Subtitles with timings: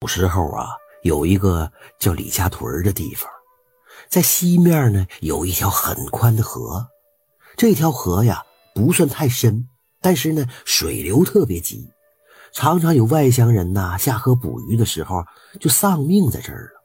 [0.00, 0.70] 古时候啊，
[1.02, 3.30] 有一个叫李家屯的地方，
[4.08, 6.88] 在西面呢有一条很宽的河。
[7.54, 8.42] 这条河呀
[8.74, 9.68] 不算太深，
[10.00, 11.86] 但是呢水流特别急，
[12.50, 15.22] 常常有外乡人呐下河捕鱼的时候
[15.60, 16.80] 就丧命在这儿了。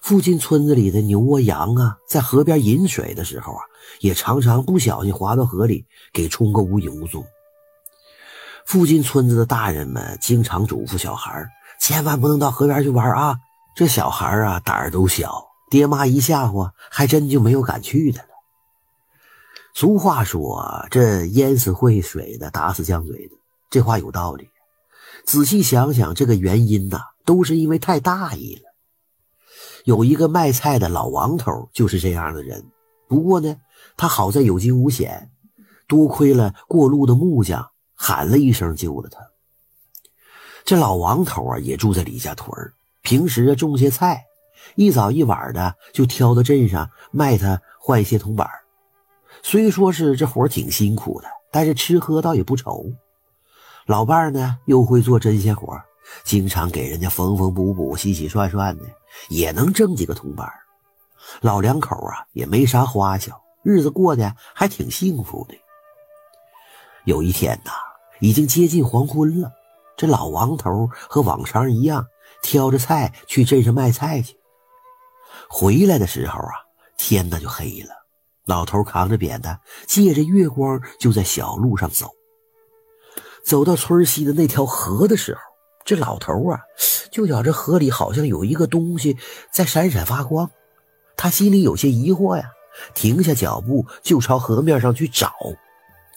[0.00, 3.62] 附近村子里的牛啊羊啊，在河边饮水的时候啊，
[3.98, 7.26] 也常常不小心滑到河里，给冲个无影无踪。
[8.66, 11.44] 附近村子的大人们经常嘱咐小孩
[11.80, 13.38] 千万不能到河边去玩啊！
[13.74, 18.28] 这小孩啊，胆儿都小，爹妈一吓唬，还真就没有敢去的了。
[19.74, 23.34] 俗话说：“这淹死会水的，打死犟嘴的。”
[23.70, 24.50] 这话有道理。
[25.24, 28.62] 仔细想想，这个原因呐，都是因为太大意了。
[29.84, 32.66] 有一个卖菜的老王头就是这样的人。
[33.08, 33.56] 不过呢，
[33.96, 35.30] 他好在有惊无险，
[35.88, 39.29] 多亏了过路的木匠喊了一声，救了他。
[40.64, 42.50] 这老王头啊，也住在李家屯
[43.02, 44.24] 平时啊种些菜，
[44.74, 48.48] 一早一晚的就挑到镇上卖，他换一些铜板
[49.42, 52.84] 虽说是这活挺辛苦的，但是吃喝倒也不愁。
[53.86, 55.80] 老伴呢又会做针线活，
[56.24, 58.84] 经常给人家缝缝补补、洗洗涮涮的，
[59.28, 60.46] 也能挣几个铜板
[61.40, 65.54] 老两口啊也没啥花销，日子过得还挺幸福的。
[67.04, 67.70] 有一天呐，
[68.20, 69.50] 已经接近黄昏了。
[70.00, 72.06] 这老王头和往常一样，
[72.42, 74.34] 挑着菜去镇上卖菜去。
[75.46, 76.54] 回来的时候啊，
[76.96, 77.90] 天那就黑了。
[78.46, 82.08] 老头扛着扁担，借着月光就在小路上走。
[83.44, 85.40] 走到村西的那条河的时候，
[85.84, 86.58] 这老头啊，
[87.12, 89.18] 就觉着河里好像有一个东西
[89.52, 90.50] 在闪闪发光。
[91.14, 92.44] 他心里有些疑惑呀，
[92.94, 95.30] 停下脚步就朝河面上去找。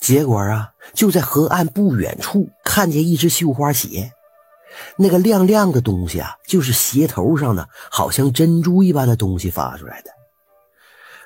[0.04, 4.12] 结果啊，就在河岸不远处看见一只绣花鞋，
[4.98, 10.12] 那个亮亮的东西啊，就是鞋头上的好像珍珠一般的东西发出来的。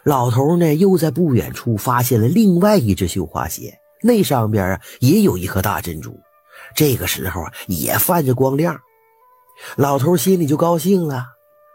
[0.04, 6.16] 老头呢，又在不远处发现了另外一只绣花鞋，那上边啊也有一颗大珍珠，
[6.76, 8.80] 这个时候啊也泛着光亮。
[9.76, 11.26] 老头心里就高兴了，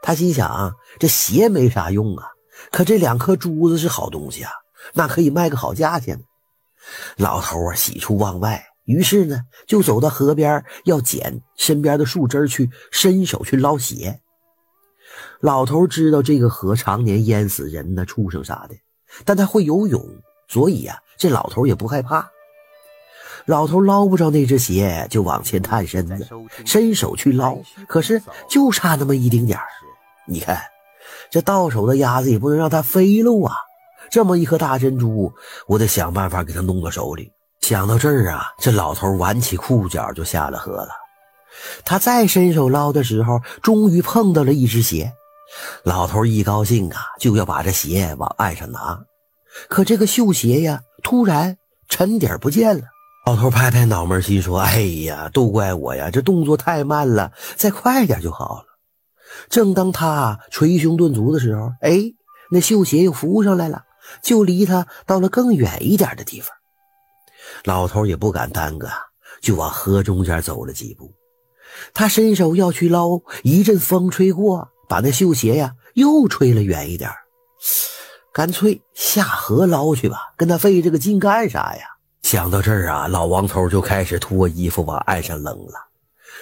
[0.03, 2.29] 他心想：这鞋没啥用啊，
[2.71, 4.53] 可这两颗珠子是好东西啊，
[4.95, 6.23] 那可以卖个好价钱。
[7.17, 14.21] 老头啊，喜出望外，于是呢，就走到河边，要捡身边的树枝去，伸手去捞鞋。
[15.41, 18.75] 老头知道这个河常年淹死人呢、畜生啥的，
[19.25, 20.05] 但他会游泳，
[20.49, 22.29] 所以呀，这老头也不害怕。
[23.47, 26.29] 老头捞不着那只鞋，就往前探身子，
[26.65, 29.65] 伸手去捞，可是就差那么一丁点儿。
[30.29, 30.61] 你看，
[31.29, 33.55] 这到手的鸭子也不能让它飞喽啊！
[34.13, 35.33] 这么一颗大珍珠，
[35.67, 37.33] 我得想办法给他弄到手里。
[37.63, 40.91] 想到这儿啊，这老头挽起裤脚就下了河了。
[41.83, 45.11] 他再伸手捞的时候，终于碰到了一只鞋。
[45.83, 49.01] 老头一高兴啊，就要把这鞋往岸上拿。
[49.71, 51.57] 可这个绣鞋呀，突然
[51.89, 52.83] 沉底不见了。
[53.25, 58.67] 老头拍拍脑门，心说：“哎呀，都怪我呀，这动作太慢了，再快点就好了。”
[59.49, 61.99] 正当他捶胸顿足的时候，哎，
[62.51, 63.85] 那绣鞋又浮上来了。
[64.21, 66.51] 就离他到了更远一点的地方，
[67.65, 68.89] 老头也不敢耽搁，
[69.41, 71.13] 就往河中间走了几步。
[71.95, 77.11] 他伸手要去捞，一阵风吹过，把那绣鞋呀又吹了远一点。
[78.33, 81.83] 干脆下河捞去吧，跟他费这个劲干啥呀？
[82.23, 85.75] 想到这儿啊，老王头就开始脱衣服往岸上扔了。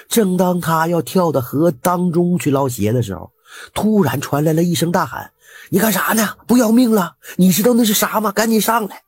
[0.09, 3.33] 正当他要跳到河当中去捞鞋的时候，
[3.75, 5.33] 突然传来了一声大喊。
[5.71, 6.37] 你干啥呢？
[6.47, 7.17] 不要命了？
[7.37, 8.33] 你知道那是啥吗？
[8.33, 9.03] 赶紧上来！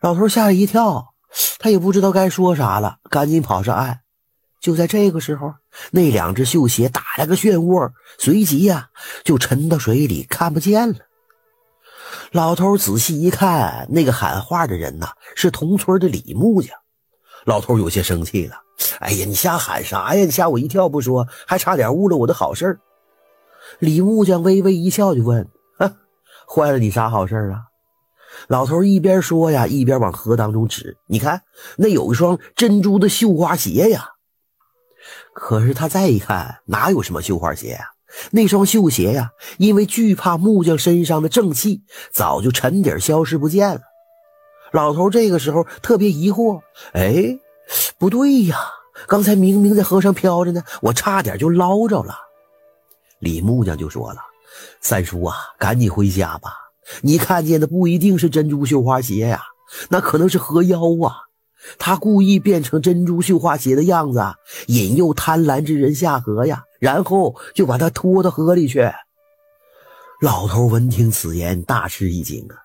[0.00, 1.14] 老头吓了一跳，
[1.58, 4.00] 他也不知道该说啥了，赶紧跑上岸。
[4.60, 5.54] 就在这个时候，
[5.90, 8.88] 那两只绣鞋打了个漩涡，随即呀
[9.24, 10.96] 就沉到水里，看不见了。
[12.32, 16.74] 老头仔细一看，那个喊话的人呐是同村的李木匠。
[17.44, 18.56] 老头有些生气了
[18.98, 20.24] ：“哎呀，你瞎喊啥呀？
[20.24, 22.78] 你吓我一跳不说，还差点误了我的好事
[23.78, 25.48] 李木匠微微一笑，就问。
[26.48, 27.62] 坏了你啥好事啊？
[28.48, 30.96] 老头一边说呀，一边往河当中指。
[31.08, 31.42] 你看，
[31.76, 34.10] 那有一双珍珠的绣花鞋呀。
[35.34, 37.90] 可是他再一看，哪有什么绣花鞋呀？
[38.30, 43.80] 那双绣鞋呀，因为惧怕木匠身上的正气，早就沉底消失不见了。
[44.72, 46.60] 老头这个时候特别疑惑：
[46.92, 47.38] 哎，
[47.98, 48.56] 不对呀，
[49.08, 52.14] 刚才明明在河上飘着呢，我差点就捞着了。
[53.20, 54.20] 李木匠就说了。
[54.80, 56.52] 三叔啊，赶紧回家吧！
[57.02, 59.42] 你看见的不一定是珍珠绣花鞋呀，
[59.90, 61.26] 那可能是河妖啊！
[61.78, 64.22] 他故意变成珍珠绣花鞋的样子，
[64.68, 68.88] 引诱贪婪之人下河呀，然后就把他拖到河里去。
[70.22, 72.56] 老头闻听此言，大吃一惊啊！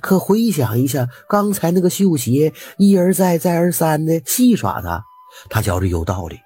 [0.00, 5.02] 可回想一下刚才那个绣鞋一而再、再而三的戏耍他，
[5.48, 6.38] 他觉着有道理，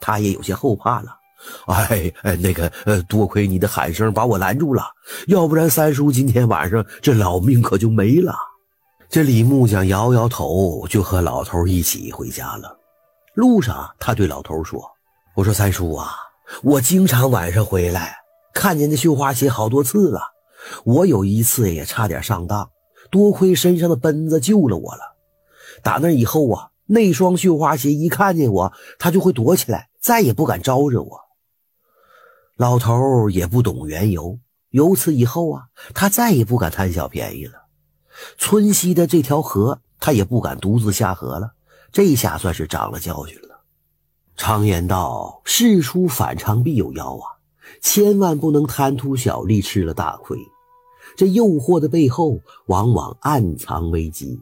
[0.00, 1.21] 他也有些后怕了。
[1.66, 4.84] 哎哎，那个呃，多亏你的喊声把我拦住了，
[5.26, 8.34] 要不然三叔今天晚上这老命可就没了。
[9.08, 12.78] 这李木匠摇摇头，就和老头一起回家了。
[13.34, 14.82] 路上，他对老头说
[15.36, 16.12] ：“我说三叔啊，
[16.62, 18.16] 我经常晚上回来，
[18.54, 20.20] 看见那绣花鞋好多次了。
[20.84, 22.70] 我有一次也差点上当，
[23.10, 25.00] 多亏身上的奔子救了我了。
[25.82, 31.21] 打那以后啊，那双绣花鞋一看见我，他就会躲起来，再也不敢招惹我。
[32.56, 34.38] 老头也不懂缘由，
[34.70, 35.64] 由此以后啊，
[35.94, 37.54] 他再也不敢贪小便宜了。”
[38.38, 41.52] 村西的这条河，他也不敢独自下河了。
[41.90, 43.64] 这下算是长了教训了。
[44.36, 47.26] 常言道：“事出反常必有妖啊！”
[47.80, 50.38] 千万不能贪图小利，吃了大亏。
[51.16, 54.40] 这诱惑的背后，往往暗藏危机。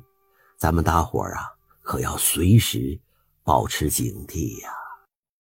[0.59, 1.47] 咱们大伙儿啊，
[1.83, 2.99] 可要随时
[3.43, 4.71] 保持警惕呀。